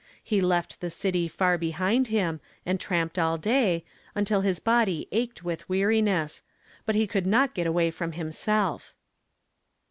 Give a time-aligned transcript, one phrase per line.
[0.23, 3.85] He left the city far behind him, and tramped all day,
[4.15, 6.41] until his body ached with weariness;
[6.87, 8.95] but he could not get away from himself.